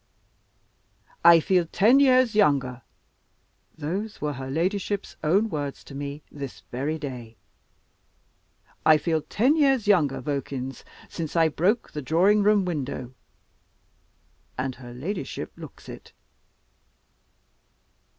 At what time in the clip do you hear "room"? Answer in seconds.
12.41-12.65